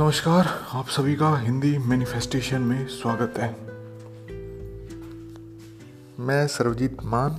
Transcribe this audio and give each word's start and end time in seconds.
नमस्कार, 0.00 0.46
आप 0.72 0.88
सभी 0.88 1.14
का 1.16 1.38
हिंदी 1.38 1.78
मैनिफेस्टेशन 1.78 2.60
में 2.60 2.86
स्वागत 2.86 3.34
है। 3.38 3.48
मैं 6.26 6.46
सर्वजीत 6.46 7.02
मान, 7.04 7.36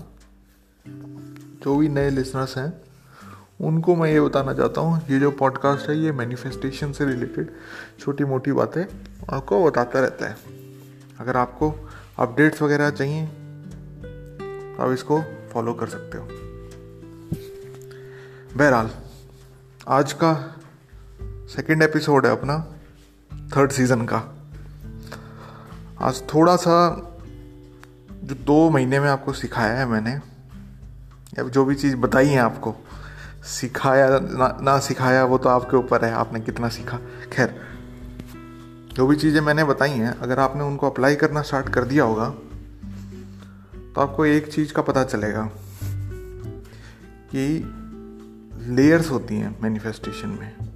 जो 1.64 1.76
भी 1.76 1.90
नए 1.90 2.10
लिसनर्स 2.10 2.58
हैं, 2.58 2.74
उनको 3.62 3.96
मैं 3.96 4.12
ये 4.12 4.22
बताना 4.22 4.54
चाहता 4.54 4.82
हूँ, 4.82 5.02
ये 5.10 5.20
जो 5.20 5.32
पॉडकास्ट 5.32 5.90
है, 5.90 5.98
ये 6.00 6.12
मैनिफेस्टेशन 6.12 6.92
से 6.92 7.06
रिलेटेड 7.06 7.52
छोटी 8.00 8.24
मोटी 8.24 8.52
बातें 8.52 8.84
आपको 9.30 9.64
बताता 9.66 10.00
रहता 10.00 10.30
है। 10.30 10.38
अगर 11.20 11.38
आपको 11.38 11.74
अपडेट्स 12.20 12.62
वगैरह 12.62 12.90
चाहिए 12.90 13.26
तो 13.26 14.84
आप 14.84 14.92
इसको 14.92 15.22
फॉलो 15.54 15.74
कर 15.74 15.88
सकते 15.88 16.18
हो। 16.18 16.28
बहरहाल, 18.58 18.92
आज 19.88 20.14
का 20.14 20.58
सेकेंड 21.52 21.82
एपिसोड 21.84 22.26
है 22.26 22.32
अपना 22.32 22.56
थर्ड 23.56 23.72
सीज़न 23.72 24.06
का। 24.06 24.18
आज 26.02 26.22
थोड़ा 26.34 26.56
सा 26.56 26.76
जो 28.24 28.36
दो 28.36 28.70
महीने 28.70 29.00
में 29.00 29.10
आपको 29.10 29.34
सिखाया 29.34 29.74
है 29.74 29.86
मैंने 29.86 30.12
या 30.12 31.44
जो 31.44 31.66
भी 31.66 31.76
चीज़ 31.76 31.96
बताई 31.96 32.28
है 32.28 32.40
आपको 32.40 32.76
सिखाया 33.44 34.08
ना, 34.10 34.58
ना 34.62 34.80
सिखाया 34.80 35.26
वो 35.26 35.38
तो 35.38 35.50
आपके 35.50 35.78
ऊपर 35.78 36.06
है 36.06 36.14
आपने 36.14 36.40
कितना 36.40 36.70
सीखा। 36.70 37.00
खैर 37.34 37.56
जो 38.94 39.08
भी 39.08 39.16
चीज़ें 39.16 39.42
मैंने 39.42 39.64
बताई 39.64 39.92
हैं 39.92 40.18
अगर 40.20 40.40
आपने 40.40 40.64
उनको 40.64 40.90
अप्लाई 40.90 41.16
करना 41.16 41.42
स्टार्ट 41.42 41.70
कर 41.70 41.84
दिया 41.84 42.04
होगा 42.04 42.30
तो 43.76 44.02
आपको 44.02 44.26
एक 44.26 44.52
चीज़ 44.54 44.74
का 44.74 44.82
पता 44.82 45.04
चलेगा 45.04 45.50
कि 47.36 47.48
लेयर्स 48.76 49.12
होती 49.12 49.36
हैं 49.36 49.58
मैनिफेस्टेशन 49.64 50.38
में। 50.42 50.71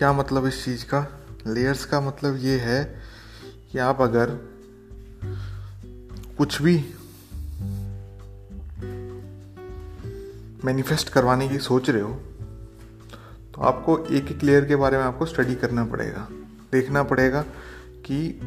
क्या 0.00 0.12
मतलब 0.12 0.46
इस 0.46 0.64
चीज़ 0.64 0.84
का? 0.84 1.00
लेयर्स 1.46 1.84
का 1.84 2.00
मतलब 2.00 2.36
ये 2.36 2.58
है 2.58 3.02
कि 3.72 3.78
आप 3.78 4.00
अगर 4.00 4.30
कुछ 6.38 6.62
भी 6.62 6.76
मैनिफेस्ट 10.64 11.08
करवाने 11.08 11.48
की 11.48 11.58
सोच 11.58 11.90
रहे 11.90 12.02
हो 12.02 12.14
तो 13.54 13.62
आपको 13.62 13.98
एक 14.06 14.28
एक 14.28 14.42
लेयर 14.42 14.64
के 14.64 14.76
बारे 14.76 14.98
में 14.98 15.04
आपको 15.04 15.26
स्टडी 15.26 15.54
करना 15.54 15.84
पड़ेगा। 15.84 16.28
देखना 16.72 17.02
पड़ेगा 17.02 17.42
कि 18.06 18.40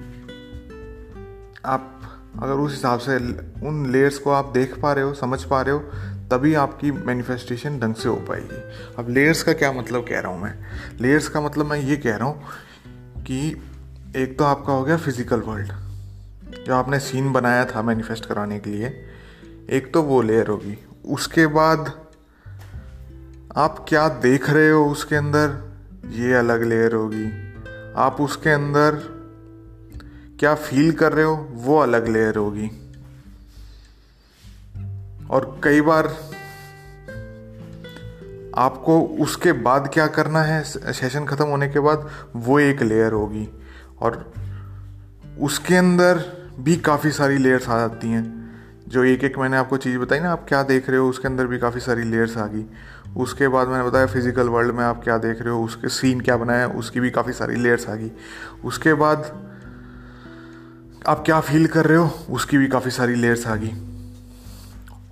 आप 1.66 2.02
अगर 2.42 2.54
उस 2.54 2.72
हिसाब 2.72 3.00
से 3.00 3.18
उन 3.68 3.92
लेयर्स 3.92 4.18
को 4.18 4.30
आप 4.30 4.52
देख 4.54 4.80
पा 4.80 4.94
रहे 4.94 5.04
हो, 5.04 5.14
समझ 5.14 5.44
पा 5.44 5.62
रहे 5.62 5.76
हो 5.76 5.80
तभी 6.34 6.54
आपकी 6.54 6.92
मैनिफेस्टेशन 6.92 7.80
ढंग 7.80 7.96
से 7.96 8.10
हो 8.10 8.16
पाएगी। 8.16 8.62
अब 9.00 9.10
लेयर्स 9.10 9.44
का 9.44 9.54
क्या 9.54 9.72
मतलब 9.72 10.06
कह 10.10 10.20
रहा 10.20 10.32
हूँ 10.32 10.42
मैं? 10.42 10.54
लेयर्स 11.02 11.28
का 11.28 11.42
मतलब 11.42 11.66
मैं 11.66 11.78
ये 11.78 11.98
कह 11.98 12.16
रहा 12.16 12.28
हूँ 12.28 13.24
कि 13.24 13.40
एक 14.16 14.38
तो 14.40 14.44
आपका 14.44 14.74
हो 14.74 14.84
गया 14.84 14.98
फ़िज़िकल 14.98 15.40
वर्ल्ड 15.40 15.72
जो 16.66 16.74
आपने 16.76 17.00
सीन 17.00 17.32
बनाया 17.34 17.66
था 17.66 17.82
मैनिफेस्ट 17.82 18.26
कराने 18.26 18.60
के 18.60 18.70
लिए। 18.70 18.88
एक 19.70 19.94
तो 19.94 20.02
वो 20.02 20.22
लेयर 20.22 20.48
होगी। 20.48 20.78
उसके 21.06 21.48
बाद 21.48 21.92
आप 23.58 23.86
क्या 23.90 24.08
देख 24.10 24.50
रहे 24.50 24.70
हो 24.70 24.86
उसके 24.86 25.16
अंदर? 25.16 25.58
ये 26.10 26.34
अलग 26.34 26.64
लेयर 26.64 26.94
होगी। 26.94 27.26
आप 27.98 28.22
उसके 28.22 28.50
अंदर 28.50 29.00
क्या 30.40 30.56
फील 30.56 30.92
कर 30.92 31.14
रहे 31.14 31.26
हो? 31.26 31.36
वो 31.52 31.78
अलग 31.80 32.08
लेयर 32.08 32.36
होगी। 32.36 32.70
और 35.30 35.60
कई 35.64 35.82
बार 35.82 36.08
आपको 38.58 39.00
उसके 39.02 39.52
बाद 39.52 39.90
क्या 39.94 40.08
करना 40.08 40.42
है? 40.42 40.64
सेशन 40.64 41.26
ख़त्म 41.26 41.46
होने 41.46 41.68
के 41.68 41.80
बाद 41.80 42.10
वो 42.36 42.60
एक 42.60 42.82
लेयर 42.82 43.12
होगी 43.12 43.48
और 44.02 44.34
उसके 45.42 45.76
अंदर 45.76 46.20
भी 46.60 46.76
काफ़ी 46.76 47.12
सारी 47.12 47.38
लेयर्स 47.38 47.70
आ 47.70 47.78
जाती 47.78 48.10
हैं। 48.10 48.42
जो 48.88 49.04
एक 49.04 49.24
एक 49.24 49.38
मैंने 49.38 49.58
आपको 49.58 49.78
चीज़ 49.78 49.98
बताई 49.98 50.20
ना, 50.20 50.32
आप 50.32 50.46
क्या 50.48 50.64
देख 50.64 50.90
रहे 50.90 51.00
हो, 51.00 51.10
उसके 51.10 51.28
अंदर 51.28 51.48
भी 51.48 51.58
काफ़ी 51.58 51.80
सारी 51.80 52.04
लेयर्स 52.04 52.38
आ 52.38 52.46
गई। 52.48 52.66
उसके 53.18 53.48
बाद 53.48 53.68
मैंने 53.68 53.84
बताया 53.84 54.06
फ़िज़िकल 54.06 54.50
वर्ल्ड 54.50 54.76
में 54.76 54.84
आप 54.84 55.04
क्या 55.04 55.18
देख 55.18 55.42
रहे 55.42 55.54
हो, 55.54 55.64
उसके 55.64 55.90
सीन 55.90 56.22
क्या 56.22 56.38
बनाया, 56.38 56.68
उसकी 56.68 57.00
भी 57.00 57.10
काफ़ी 57.10 57.34
सारी 57.34 57.56
लेयर्स 57.56 57.90
आ 57.90 57.96
गई। 57.96 58.12
उसके 58.66 58.94
बाद 58.94 59.18
आप 61.08 61.24
क्या 61.26 61.40
फील 61.40 61.68
कर 61.68 61.86
रहे 61.86 61.98
हो, 61.98 62.10
उसकी 62.30 62.58
भी 62.58 62.68
काफ़ी 62.68 62.92
सारी 62.92 63.16
लेयर्स 63.16 63.48
आ 63.48 63.56
गई। 63.56 63.93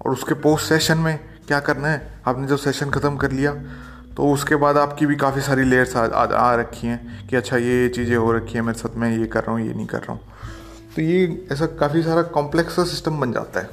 और 0.01 0.11
उसके 0.11 0.33
पोस्ट 0.35 0.67
सेशन 0.69 0.97
में 0.97 1.17
क्या 1.47 1.59
करना 1.59 1.87
है? 1.87 2.01
आपने 2.27 2.47
जब 2.47 2.57
सेशन 2.57 2.89
ख़त्म 2.91 3.17
कर 3.17 3.31
लिया 3.31 3.53
तो 4.17 4.31
उसके 4.31 4.55
बाद 4.55 4.77
आपकी 4.77 5.05
भी 5.05 5.15
काफ़ी 5.15 5.41
सारी 5.41 5.63
लेयर्स 5.63 5.95
आ, 5.95 6.05
आ, 6.05 6.23
आ 6.25 6.55
रखी 6.55 6.87
हैं 6.87 7.27
कि 7.27 7.35
अच्छा 7.35 7.57
ये 7.57 7.81
ये 7.81 7.89
चीज़ें 7.89 8.15
हो 8.15 8.31
रखी 8.31 8.53
हैं 8.53 8.61
मेरे 8.61 8.79
साथ 8.79 8.97
मैं 8.97 9.11
ये 9.17 9.25
कर 9.27 9.43
रहा 9.43 9.51
हूँ 9.51 9.61
ये 9.61 9.73
नहीं 9.73 9.85
कर 9.87 9.99
रहा 9.99 10.13
हूँ। 10.13 10.21
तो 10.95 11.01
ये 11.01 11.47
ऐसा 11.51 11.65
काफ़ी 11.79 12.01
सारा 12.03 12.21
कॉम्प्लेक्स 12.31 12.79
सिस्टम 12.81 13.19
बन 13.19 13.31
जाता 13.33 13.59
है। 13.59 13.69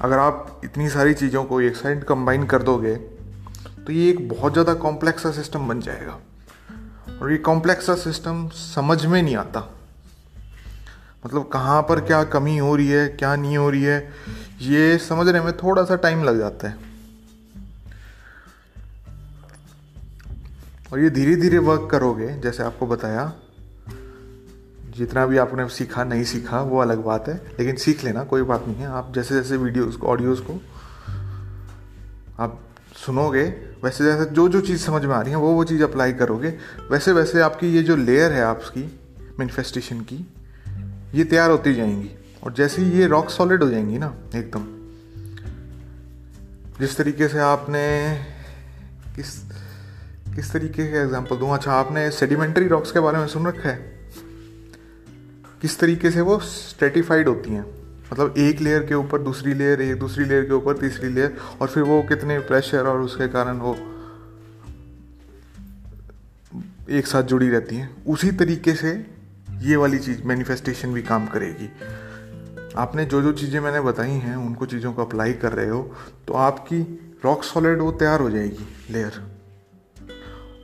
अगर 0.00 0.18
आप 0.18 0.60
इतनी 0.64 0.88
सारी 0.88 1.14
चीज़ों 1.14 1.44
को 1.44 1.60
एक 1.60 1.76
साइड 1.76 2.04
कंबाइन 2.04 2.44
कर 2.46 2.62
दोगे 2.62 2.94
तो 3.86 3.92
ये 3.92 4.08
एक 4.10 4.28
बहुत 4.28 4.52
ज़्यादा 4.52 4.74
कॉम्प्लेक्स 4.76 5.26
सिस्टम 5.36 5.68
बन 5.68 5.80
जाएगा। 5.80 6.18
और 7.22 7.30
ये 7.32 7.38
कॉम्प्लेक्स 7.38 7.90
सिस्टम 8.02 8.48
समझ 8.54 9.04
में 9.06 9.22
नहीं 9.22 9.36
आता। 9.36 9.60
मतलब 11.26 11.48
कहाँ 11.48 11.80
पर 11.82 12.00
क्या 12.00 12.22
कमी 12.24 12.56
हो 12.58 12.74
रही 12.76 12.88
है, 12.88 13.06
क्या 13.08 13.34
नहीं 13.36 13.56
हो 13.56 13.70
रही 13.70 13.82
है, 13.82 14.12
ये 14.60 14.98
समझने 14.98 15.40
में 15.40 15.56
थोड़ा 15.56 15.84
सा 15.84 15.96
टाइम 15.96 16.22
लग 16.24 16.38
जाता 16.38 16.68
है। 16.68 16.76
और 20.92 21.00
ये 21.00 21.10
धीरे 21.10 21.34
धीरे 21.36 21.58
वर्क 21.58 21.88
करोगे, 21.90 22.28
जैसे 22.40 22.62
आपको 22.62 22.86
बताया, 22.86 23.32
जितना 24.96 25.26
भी 25.26 25.38
आपने 25.38 25.68
सीखा, 25.68 26.04
नहीं 26.04 26.24
सीखा, 26.24 26.60
वो 26.60 26.78
अलग 26.78 27.04
बात 27.04 27.28
है, 27.28 27.34
लेकिन 27.58 27.76
सीख 27.76 28.04
लेना, 28.04 28.24
कोई 28.24 28.42
बात 28.42 28.64
नहीं 28.68 28.76
है। 28.76 28.86
आप 28.86 29.12
जैसे 29.14 29.34
जैसे 29.34 29.56
वीडियोस 29.56 29.96
को 29.96 30.06
ऑडियोज़ 30.06 30.40
को 30.40 30.60
आप 32.40 32.60
सुनोगे, 32.96 33.44
वैसे 33.84 34.04
जैसे 34.04 34.24
जो 34.30 34.48
जो 34.48 34.60
चीज़ 34.60 34.80
समझ 34.80 35.04
में 35.04 35.14
आ 35.14 35.20
रही 35.20 35.30
है 35.30 35.36
वो 35.36 35.52
वो 35.52 35.64
चीज़ 35.64 35.82
अप्लाई 35.82 36.12
करोगे 36.12 36.54
वैसे 36.90 37.12
वैसे 37.12 37.40
आपकी 37.40 37.74
ये 37.74 37.82
जो 37.82 37.96
लेयर 37.96 38.32
है 38.32 38.42
आपकी 38.42 38.84
मैनिफेस्टेशन 39.38 40.00
की 40.00 40.24
ये 41.16 41.24
तैयार 41.24 41.50
होती 41.50 41.74
जाएँगी। 41.74 42.10
और 42.42 42.52
जैसे 42.52 42.82
ही 42.82 42.90
ये 42.90 43.06
रॉक 43.06 43.30
सॉलिड 43.30 43.62
हो 43.62 43.70
जाएँगी 43.70 43.98
ना, 43.98 44.14
एकदम। 44.34 44.64
जिस 46.80 46.96
तरीके 46.96 47.28
से 47.28 47.38
आपने 47.38 48.14
किस 49.16 49.38
किस 50.34 50.52
तरीके 50.52 50.92
का 50.92 51.00
एग्जांपल 51.00 51.36
दूँ? 51.36 51.54
अच्छा 51.54 51.72
आपने 51.72 52.10
सेडिमेंट्री 52.10 52.68
रॉक्स 52.68 52.92
के 52.92 53.00
बारे 53.00 53.18
में 53.18 53.26
सुन 53.26 53.46
रखा 53.46 53.68
है। 53.68 54.10
किस 55.62 55.78
तरीके 55.78 56.10
से 56.10 56.20
वो 56.20 56.38
स्ट्रेटिफाइड 56.38 57.28
होती 57.28 57.50
हैं? 57.50 57.66
मतलब 58.12 58.34
एक 58.38 58.60
लेयर 58.60 58.82
के 58.82 58.94
ऊपर 58.94 59.22
दूसरी 59.22 59.54
लेयर 59.54 59.80
एक 59.80 59.98
दूसरी 59.98 60.24
लेयर 60.24 60.44
के 60.44 60.52
ऊपर 60.52 60.76
तीसरी 60.76 61.08
लेयर 61.08 61.36
और 61.60 61.68
फिर 61.68 61.82
वो 61.82 62.02
कितने 62.02 62.38
प्रेशर 62.38 62.86
और 62.86 63.00
उसके 63.00 63.28
कारण 63.28 63.56
वो 63.56 63.74
एक 66.90 67.06
साथ 67.06 67.22
जुड़ी 67.22 67.48
रहती 67.48 67.76
हैं। 67.76 68.04
उसी 68.04 68.30
तरीके 68.30 68.74
से 68.74 69.15
ये 69.62 69.76
वाली 69.76 69.98
चीज़ 69.98 70.22
मैनिफेस्टेशन 70.22 70.92
भी 70.92 71.02
काम 71.02 71.26
करेगी। 71.26 71.68
आपने 72.78 73.04
जो 73.04 73.20
जो 73.22 73.32
चीज़ें 73.32 73.60
मैंने 73.60 73.80
बताई 73.80 74.10
हैं, 74.10 74.36
उनको 74.36 74.66
चीज़ों 74.66 74.92
को 74.92 75.04
अप्लाई 75.04 75.32
कर 75.34 75.52
रहे 75.52 75.68
हो 75.68 75.82
तो 76.28 76.34
आपकी 76.34 76.80
रॉक 77.24 77.44
सॉलिड 77.44 77.80
वो 77.80 77.90
तैयार 77.92 78.20
हो 78.20 78.30
जाएगी 78.30 78.66
लेयर 78.90 79.20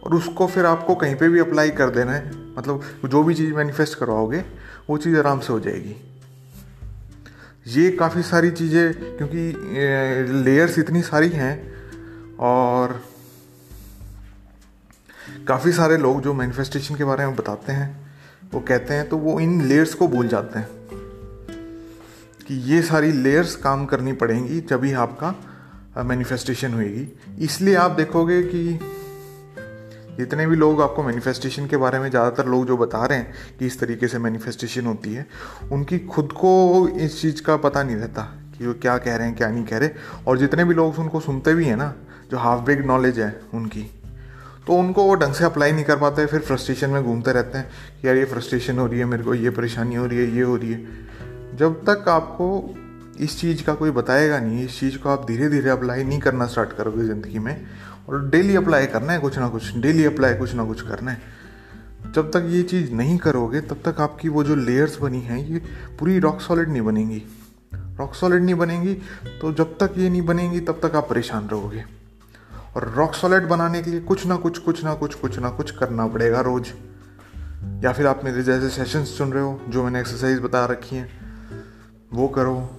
और 0.04 0.14
उसको 0.14 0.46
फिर 0.46 0.66
आपको 0.66 0.94
कहीं 0.94 1.14
पे 1.14 1.28
भी 1.28 1.38
अप्लाई 1.38 1.70
कर 1.70 1.90
देना 1.90 2.12
है 2.12 2.30
मतलब 2.58 2.82
जो 3.06 3.22
भी 3.22 3.34
चीज़ 3.34 3.52
मैनिफेस्ट 3.54 3.98
करवाओगे, 3.98 4.44
वो 4.90 4.98
चीज़ 4.98 5.16
आराम 5.18 5.40
से 5.40 5.52
हो 5.52 5.60
जाएगी। 5.60 5.96
ये 7.68 7.90
काफ़ी 7.90 8.22
सारी 8.22 8.50
चीज़ें, 8.50 9.16
क्योंकि 9.16 9.52
लेयर्स 10.44 10.78
इतनी 10.78 11.02
सारी 11.02 11.28
हैं, 11.28 11.72
और 12.38 13.00
काफ़ी 15.48 15.72
सारे 15.72 15.96
लोग 15.96 16.22
जो 16.22 16.34
मैनिफेस्टेशन 16.34 16.94
के 16.94 17.04
बारे 17.04 17.26
में 17.26 17.36
बताते 17.36 17.72
हैं 17.72 18.01
वो 18.54 18.60
कहते 18.60 18.94
हैं 18.94 19.08
तो 19.08 19.16
वो 19.16 19.38
इन 19.40 19.60
लेयर्स 19.62 19.94
को 19.94 20.08
भूल 20.08 20.28
जाते 20.28 20.58
हैं 20.58 20.68
कि 22.46 22.54
ये 22.72 22.82
सारी 22.82 23.12
लेयर्स 23.12 23.54
काम 23.56 23.84
करनी 23.86 24.12
पड़ेंगी 24.12 24.60
जब 24.60 24.84
ही 24.84 24.92
आपका 24.92 25.34
मैनिफेस्टेशन 25.98 26.74
होएगी। 26.74 27.06
इसलिए 27.44 27.74
आप 27.74 27.90
देखोगे 27.90 28.42
कि 28.42 28.78
जितने 30.18 30.46
भी 30.46 30.56
लोग 30.56 30.80
आपको 30.82 31.02
मैनिफेस्टेशन 31.02 31.66
के 31.66 31.76
बारे 31.76 31.98
में 31.98 32.08
ज़्यादातर 32.10 32.46
लोग 32.46 32.66
जो 32.66 32.76
बता 32.76 33.04
रहे 33.06 33.18
हैं 33.18 33.56
कि 33.58 33.66
इस 33.66 33.78
तरीके 33.80 34.08
से 34.08 34.18
मैनिफेस्टेशन 34.18 34.86
होती 34.86 35.14
है, 35.14 35.26
उनकी 35.72 35.98
खुद 35.98 36.32
को 36.32 36.88
इस 36.88 37.20
चीज़ 37.22 37.42
का 37.42 37.56
पता 37.56 37.82
नहीं 37.82 37.96
रहता 37.96 38.22
कि 38.58 38.66
वो 38.66 38.74
क्या 38.74 38.98
कह 38.98 39.16
रहे 39.16 39.26
हैं, 39.26 39.36
क्या 39.36 39.48
नहीं 39.48 39.64
कह 39.64 39.78
रहे। 39.78 39.90
और 40.26 40.38
जितने 40.38 40.64
भी 40.64 40.74
लोग 40.74 40.98
उनको 40.98 41.20
सुनते 41.20 41.54
भी 41.54 41.64
हैं 41.64 41.76
ना, 41.76 41.92
जो 42.30 42.38
हाफ़ 42.38 42.60
बेग 42.60 42.84
नॉलेज 42.86 43.20
है 43.20 43.34
उनकी 43.54 43.90
तो 44.66 44.72
उनको 44.72 45.04
वो 45.04 45.14
ढंग 45.14 45.34
से 45.34 45.44
अप्लाई 45.44 45.72
नहीं 45.72 45.84
कर 45.84 45.96
पाते, 45.96 46.26
फिर 46.26 46.40
फ्रस्ट्रेशन 46.40 46.90
में 46.90 47.02
घूमते 47.02 47.32
रहते 47.32 47.58
हैं 47.58 47.70
कि 48.00 48.08
यार 48.08 48.16
ये 48.16 48.24
फ्रस्ट्रेशन 48.24 48.78
हो 48.78 48.86
रही 48.86 48.98
है 48.98 49.04
मेरे 49.04 49.22
को, 49.22 49.34
ये 49.34 49.50
परेशानी 49.50 49.94
हो 49.94 50.06
रही 50.06 50.18
है, 50.18 50.30
ये 50.36 50.42
हो 50.42 50.56
रही 50.56 50.72
है। 50.72 51.56
जब 51.56 51.82
तक 51.88 52.08
आपको 52.08 52.74
इस 53.20 53.40
चीज़ 53.40 53.62
का 53.64 53.74
कोई 53.74 53.90
बताएगा 53.90 54.38
नहीं, 54.38 54.64
इस 54.64 54.78
चीज़ 54.80 54.98
को 54.98 55.08
आप 55.08 55.26
धीरे 55.26 55.48
धीरे 55.48 55.70
अप्लाई 55.70 56.04
नहीं 56.04 56.18
करना 56.20 56.46
स्टार्ट 56.46 56.72
करोगे 56.72 57.04
ज़िंदगी 57.04 57.38
में, 57.38 57.56
और 58.08 58.28
डेली 58.30 58.56
अप्लाई 58.56 58.86
करना 58.86 59.12
है 59.12 59.18
कुछ 59.18 59.38
ना 59.38 59.48
कुछ 59.48 59.76
डेली 59.76 60.04
अप्लाई 60.04 60.34
कुछ 60.34 60.54
ना 60.54 60.64
कुछ 60.64 60.82
करना 60.82 61.10
है। 61.10 61.20
जब 62.14 62.30
तक 62.30 62.46
ये 62.48 62.62
चीज़ 62.62 62.92
नहीं 62.92 63.16
करोगे, 63.18 63.60
तब 63.60 63.82
तक 63.84 64.00
आपकी 64.00 64.28
वो 64.28 64.44
जो 64.44 64.54
लेयर्स 64.56 64.98
बनी 64.98 65.20
हैं, 65.20 65.38
ये 65.38 65.62
पूरी 65.98 66.18
रॉक 66.18 66.40
सॉलिड 66.40 66.68
नहीं 66.68 66.82
बनेंगी। 66.82 67.22
रॉक 67.98 68.14
सॉलिड 68.14 68.42
नहीं 68.42 68.54
बनेंगी 68.54 68.94
तो 69.40 69.52
जब 69.52 69.76
तक 69.78 69.94
ये 69.96 70.08
नहीं 70.10 70.22
बनेंगी, 70.22 70.60
तब 70.60 70.80
तक 70.82 70.96
आप 70.96 71.08
परेशान 71.10 71.48
रहोगे। 71.48 71.84
और 72.76 72.94
रॉक 72.96 73.14
सॉलिड 73.14 73.42
बनाने 73.42 73.82
के 73.82 73.90
लिए 73.90 74.00
कुछ 74.00 74.26
ना 74.26 74.36
कुछ 74.36 74.58
कुछ 74.58 74.84
ना 74.84 74.94
कुछ 74.94 75.14
कुछ 75.14 75.38
ना 75.38 75.50
कुछ 75.50 75.70
करना 75.70 76.06
पड़ेगा 76.06 76.40
रोज़। 76.40 76.68
या 77.84 77.92
फिर 77.92 78.06
आप 78.06 78.20
मेरे 78.24 78.42
जैसे 78.42 78.68
सेशंस 78.68 79.18
सुन 79.18 79.32
रहे 79.32 79.42
हो, 79.42 79.60
जो 79.68 79.84
मैंने 79.84 80.00
एक्सरसाइज 80.00 80.40
बता 80.40 80.66
रखी 80.66 80.96
हैं, 80.96 81.08
वो 82.12 82.28
करो। 82.28 82.70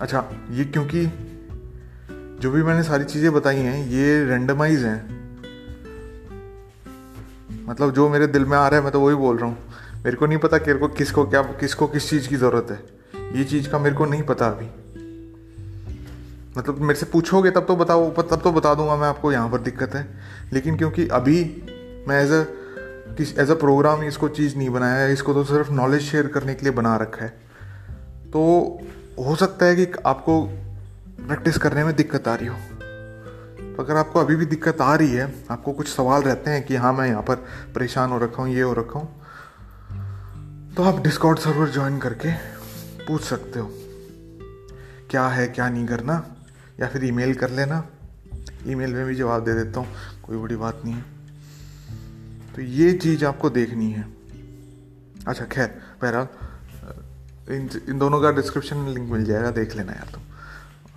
अच्छा 0.00 0.24
ये 0.50 0.64
क्योंकि 0.64 1.06
जो 2.40 2.50
भी 2.50 2.62
मैंने 2.62 2.82
सारी 2.82 3.04
चीज़ें 3.04 3.32
बताई 3.32 3.56
हैं, 3.56 3.86
ये 3.86 4.24
रेंडमाइज 4.24 4.84
हैं। 4.84 5.18
मतलब 7.68 7.92
जो 7.92 8.08
मेरे 8.08 8.26
दिल 8.26 8.44
में 8.44 8.58
आ 8.58 8.68
रहा 8.68 8.78
है, 8.78 8.82
मैं 8.82 8.92
तो 8.92 9.00
वही 9.00 9.14
बोल 9.14 9.36
रहा 9.36 9.46
हूँ। 9.46 9.58
मेरे 10.04 10.16
को 10.16 10.26
नहीं 10.26 10.38
पता 10.38 10.58
कि 10.58 10.88
किसको 10.96 11.26
क्या, 11.26 11.42
किसको 11.42 11.86
किस 11.86 12.10
चीज़ 12.10 12.28
की 12.28 12.36
ज़रूरत 12.36 12.66
है। 12.70 12.98
ये 13.38 13.44
चीज़ 13.44 13.68
का 13.68 13.78
मेरे 13.78 13.96
को 13.96 14.04
नहीं 14.04 14.22
पता 14.22 14.46
अभी। 14.46 14.66
मतलब 16.58 16.80
मेरे 16.80 16.98
से 17.00 17.06
पूछोगे, 17.06 17.50
तब 17.50 17.66
तो 17.66 17.76
बताओ, 17.76 18.10
तब 18.12 18.40
तो 18.44 18.52
बता 18.52 18.74
दूँगा 18.74 18.96
मैं 18.96 19.08
आपको, 19.08 19.32
यहाँ 19.32 19.50
पर 19.50 19.60
दिक्कत 19.60 19.94
है। 19.94 20.06
लेकिन 20.52 20.76
क्योंकि 20.76 21.06
अभी 21.08 21.42
मैं 22.08 22.22
एज 22.22 22.32
अ 22.32 22.44
किस 23.16 23.38
एज 23.38 23.50
अ 23.50 23.54
प्रोग्राम 23.54 24.02
इसको 24.04 24.28
चीज़ 24.30 24.56
नहीं 24.56 24.70
बनाया 24.70 24.96
है, 24.96 25.12
इसको 25.12 25.34
तो 25.34 25.44
सिर्फ़ 25.44 25.70
नॉलेज 25.72 26.02
शेयर 26.02 26.26
करने 26.28 26.54
के 26.54 26.62
लिए 26.62 26.72
बना 26.72 26.96
रखा 26.96 27.24
है। 27.24 27.28
तो 28.32 28.40
हो 29.18 29.34
सकता 29.36 29.66
है 29.66 29.76
कि 29.76 29.86
आपको 30.06 30.42
प्रैक्टिस 31.18 31.58
करने 31.58 31.84
में 31.84 31.94
दिक्कत 31.96 32.28
आ 32.28 32.34
रही 32.34 32.46
हो। 32.46 32.56
तो 33.76 33.82
अगर 33.82 33.96
आपको 33.96 34.20
अभी 34.20 34.36
भी 34.36 34.46
दिक्कत 34.46 34.80
आ 34.80 34.94
रही 34.94 35.12
है, 35.12 35.32
आपको 35.50 35.72
कुछ 35.72 35.88
सवाल 35.88 36.22
रहते 36.22 36.50
हैं 36.50 36.62
कि 36.66 36.76
हाँ 36.76 36.92
मैं 36.92 37.06
यहाँ 37.06 37.22
पर 37.22 37.34
परेशान 37.74 38.10
हो 38.10 38.18
रखा 38.18 38.42
हूँ, 38.42 38.52
ये 38.52 38.62
हो 38.62 38.72
रखा 38.72 38.98
हूँ 38.98 39.16
तो 40.76 40.82
आप 40.82 41.02
डिस्कॉर्ड 41.02 41.38
सर्वर 41.38 41.70
ज्वाइन 41.70 41.98
करके 41.98 42.32
पूछ 43.06 43.22
सकते 43.22 43.60
हो। 43.60 43.70
क्या 45.10 45.26
है, 45.28 45.46
क्या 45.48 45.68
नहीं 45.68 45.86
करना? 45.86 46.24
या 46.80 46.88
फिर 46.88 47.04
ईमेल 47.04 47.34
कर 47.34 47.50
लेना। 47.50 47.86
ईमेल 48.66 48.94
में 48.94 49.06
भी 49.06 49.14
जवाब 49.14 49.44
दे 49.44 49.54
देता 49.54 49.80
हूँ, 49.80 49.88
कोई 50.22 50.36
बड़ी 50.36 50.56
बात 50.56 50.82
नहीं 50.84 50.94
है। 50.94 51.04
तो 52.56 52.62
ये 52.62 52.92
चीज़ 52.92 53.24
आपको 53.24 53.50
देखनी 53.50 53.90
है। 53.90 54.06
अच्छा 55.28 55.44
खैर, 55.44 55.80
बहरहाल, 56.02 56.28
इन 57.50 57.68
इन 57.88 57.98
दोनों 57.98 58.20
का 58.20 58.30
डिस्क्रिप्शन 58.32 58.76
में 58.76 58.94
लिंक 58.94 59.10
मिल 59.10 59.24
जाएगा, 59.24 59.50
देख 59.50 59.76
लेना 59.76 59.92
यार 59.92 60.10
तुम। 60.14 60.22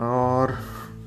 और 0.06 0.57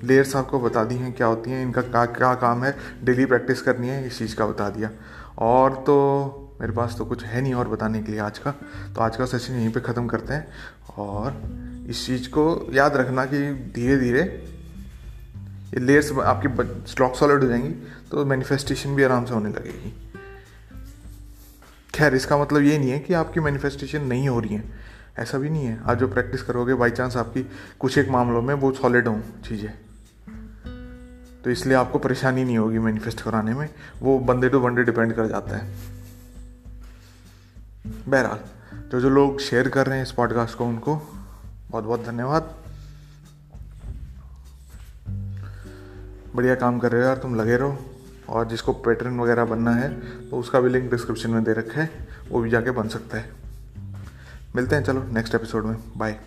लेयर्स 0.05 0.37
आपको 0.37 0.61
बता 0.61 0.85
दी 0.85 0.95
हैं 0.95 1.13
क्या 1.13 1.27
होती 1.27 1.51
हैं, 1.51 1.63
इनका 1.63 1.83
क्या 1.83 2.05
क्या 2.07 2.35
काम 2.35 2.65
है 2.65 2.77
डेली 3.05 3.25
प्रैक्टिस 3.25 3.63
करनी 3.63 3.89
है, 3.89 4.07
इस 4.07 4.19
चीज़ 4.19 4.37
का 4.37 4.47
बता 4.47 4.71
दिया। 4.71 4.91
और 5.39 5.75
तो 5.75 6.57
मेरे 6.61 6.73
पास 6.73 6.95
तो 6.99 7.05
कुछ 7.05 7.25
है 7.25 7.41
नहीं 7.41 7.55
और 7.55 7.69
बताने 7.69 8.03
के 8.03 8.13
लिए 8.13 8.21
आज 8.21 8.39
का। 8.39 8.51
तो 8.95 9.01
आज 9.01 9.17
का 9.17 9.27
सेशन 9.27 9.55
यहीं 9.55 9.73
पे 9.73 9.81
ख़त्म 9.81 10.07
करते 10.07 10.35
हैं। 10.35 10.49
और 10.97 11.43
इस 11.89 12.07
चीज़ 12.07 12.29
को 12.29 12.71
याद 12.73 12.97
रखना 12.97 13.25
कि 13.25 13.71
धीरे 13.75 13.97
धीरे 13.97 14.54
ये 15.75 15.81
लेयर्स 15.81 16.13
आपकी 16.13 16.49
स्टॉक 16.91 17.15
सॉलिड 17.17 17.43
हो 17.43 17.49
जाएँगी 17.49 17.71
तो 18.11 18.25
मैनिफेस्टेशन 18.25 18.95
भी 18.95 19.03
आराम 19.03 19.25
से 19.25 19.35
होने 19.35 19.51
लगेगी। 19.51 19.93
खैर, 21.95 22.15
इसका 22.15 22.39
मतलब 22.39 22.63
ये 22.63 22.79
नहीं 22.79 22.91
है 22.91 22.99
कि 22.99 23.15
आपकी 23.15 23.41
मैनिफेस्टेशन 23.41 24.03
नहीं 24.03 24.29
हो 24.29 24.41
रही 24.41 24.55
है। 24.55 24.65
ऐसा 25.19 25.39
भी 25.39 25.51
नहीं 25.51 25.65
है। 25.65 25.81
आज 25.85 25.99
जो 25.99 26.09
प्रैक्टिस 26.09 26.43
करोगे 26.43 26.75
बाई 26.75 26.91
चांस 26.91 27.17
आपकी 27.17 27.43
कुछ 27.81 27.99
एक 27.99 28.09
मामलों 28.09 28.43
में 28.43 28.55
वो 28.55 28.73
सॉलिड 28.73 29.09
हों 29.09 29.21
चीज़ें। 29.45 29.73
तो 31.45 31.51
इसलिए 31.51 31.77
आपको 31.77 31.99
परेशानी 31.99 32.45
नहीं 32.45 32.59
होगी 32.59 32.79
मैनिफेस्ट 32.79 33.21
कराने 33.21 33.55
में। 33.55 33.69
वो 34.01 34.19
बंदे 34.19 34.49
टू 34.49 34.61
बंदे 34.61 34.83
डिपेंड 34.83 35.13
कर 35.13 35.27
जाता 35.27 35.57
है। 35.57 35.75
बहरहाल 38.09 38.41
जो 38.93 39.01
जो 39.01 39.11
लोग 39.11 39.41
शेयर 39.41 39.69
कर 39.69 39.87
रहे 39.87 39.97
हैं 39.97 40.05
इस 40.05 40.13
पॉडकास्ट 40.13 40.59
को, 40.59 40.67
उनको 40.67 40.97
बहुत 41.71 41.85
बहुत 41.85 42.05
धन्यवाद। 42.07 42.55
बढ़िया 46.35 46.55
काम 46.55 46.79
कर 46.79 46.93
रहे 46.93 47.03
हो 47.03 47.07
यार, 47.07 47.17
तुम 47.17 47.35
लगे 47.35 47.57
रहो। 47.57 47.79
और 48.29 48.47
जिसको 48.49 48.73
पैटर्न 48.75 49.19
वगैरह 49.21 49.45
बनना 49.45 49.71
है 49.71 49.89
तो 50.31 50.37
उसका 50.37 50.61
भी 50.61 50.71
लिंक 50.71 50.91
डिस्क्रिप्शन 50.91 51.31
में 51.31 51.43
दे 51.45 51.53
रखा 51.53 51.81
है, 51.81 51.91
वो 52.31 52.41
भी 52.41 52.51
जाके 52.51 52.71
बन 52.71 52.89
सकता 52.89 53.19
है। 53.19 53.31
मिलते 54.57 54.77
हैं, 54.77 54.83
चलो 54.83 55.03
नेक्स्ट 55.05 55.35
एपिसोड 55.35 55.65
में। 55.65 55.77
बाय 55.97 56.19